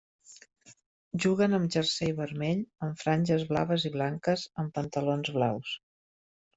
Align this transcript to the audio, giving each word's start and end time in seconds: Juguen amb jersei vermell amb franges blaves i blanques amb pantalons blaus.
Juguen 1.25 1.57
amb 1.57 1.75
jersei 1.75 2.15
vermell 2.21 2.65
amb 2.87 3.05
franges 3.05 3.47
blaves 3.53 3.89
i 3.93 3.95
blanques 4.01 4.51
amb 4.65 4.77
pantalons 4.81 5.35
blaus. 5.41 5.81